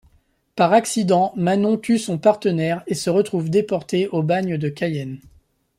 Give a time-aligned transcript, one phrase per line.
[0.55, 5.19] Par accident, Manon tue son partenaire, et se retrouve déportée au bagne de Cayenne.